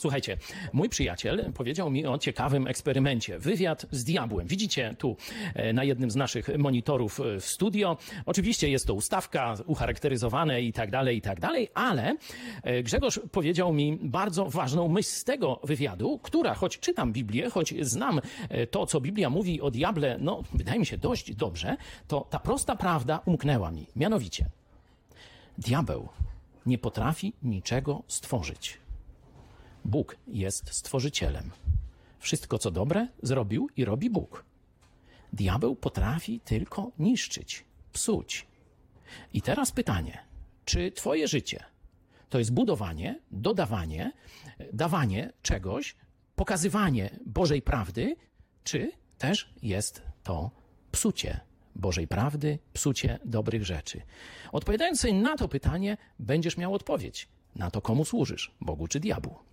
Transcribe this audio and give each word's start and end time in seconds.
Słuchajcie, 0.00 0.36
mój 0.72 0.88
przyjaciel 0.88 1.52
powiedział 1.54 1.90
mi 1.90 2.06
o 2.06 2.18
ciekawym 2.18 2.66
eksperymencie. 2.66 3.38
Wywiad 3.38 3.86
z 3.90 4.04
diabłem. 4.04 4.46
Widzicie 4.46 4.94
tu 4.98 5.16
e, 5.54 5.72
na 5.72 5.84
jednym 5.84 6.10
z 6.10 6.16
naszych 6.16 6.58
monitorów 6.58 7.20
e, 7.20 7.40
w 7.40 7.44
studio. 7.44 7.96
Oczywiście 8.26 8.68
jest 8.68 8.86
to 8.86 8.94
ustawka, 8.94 9.54
ucharakteryzowane 9.66 10.62
i 10.62 10.72
tak 10.72 10.90
dalej, 10.90 11.16
i 11.16 11.20
tak 11.20 11.40
dalej, 11.40 11.68
ale 11.74 12.16
e, 12.62 12.82
Grzegorz 12.82 13.20
powiedział 13.32 13.72
mi 13.72 13.98
bardzo 14.02 14.44
ważną 14.44 14.88
myśl 14.88 15.08
z 15.08 15.24
tego 15.24 15.60
wywiadu, 15.64 16.18
która, 16.22 16.54
choć 16.54 16.78
czytam 16.78 17.12
Biblię, 17.12 17.50
choć 17.50 17.74
znam 17.80 18.20
to, 18.70 18.86
co 18.86 19.00
Biblia 19.00 19.30
mówi 19.30 19.60
o 19.60 19.70
diable, 19.70 20.16
no, 20.20 20.42
wydaje 20.52 20.78
mi 20.78 20.86
się 20.86 20.98
dość 20.98 21.34
dobrze, 21.34 21.76
to 22.08 22.26
ta 22.30 22.38
prosta 22.38 22.76
prawda 22.76 23.20
umknęła 23.24 23.70
mi. 23.70 23.86
Mianowicie, 23.96 24.46
diabeł 25.58 26.08
nie 26.66 26.78
potrafi 26.78 27.32
niczego 27.42 28.02
stworzyć. 28.08 28.80
Bóg 29.90 30.16
jest 30.26 30.74
stworzycielem. 30.74 31.50
Wszystko, 32.18 32.58
co 32.58 32.70
dobre, 32.70 33.08
zrobił 33.22 33.68
i 33.76 33.84
robi 33.84 34.10
Bóg. 34.10 34.44
Diabeł 35.32 35.76
potrafi 35.76 36.40
tylko 36.40 36.90
niszczyć, 36.98 37.64
psuć. 37.92 38.46
I 39.32 39.42
teraz 39.42 39.72
pytanie, 39.72 40.18
czy 40.64 40.92
Twoje 40.92 41.28
życie 41.28 41.64
to 42.28 42.38
jest 42.38 42.52
budowanie, 42.52 43.20
dodawanie, 43.30 44.12
dawanie 44.72 45.32
czegoś, 45.42 45.96
pokazywanie 46.36 47.10
Bożej 47.26 47.62
prawdy, 47.62 48.16
czy 48.64 48.92
też 49.18 49.54
jest 49.62 50.02
to 50.22 50.50
psucie 50.92 51.40
Bożej 51.76 52.08
prawdy, 52.08 52.58
psucie 52.72 53.18
dobrych 53.24 53.64
rzeczy? 53.64 54.02
Odpowiadając 54.52 55.00
sobie 55.00 55.14
na 55.14 55.36
to 55.36 55.48
pytanie, 55.48 55.96
będziesz 56.18 56.56
miał 56.56 56.74
odpowiedź 56.74 57.28
na 57.56 57.70
to, 57.70 57.80
komu 57.80 58.04
służysz, 58.04 58.54
Bogu 58.60 58.88
czy 58.88 59.00
diabłu. 59.00 59.49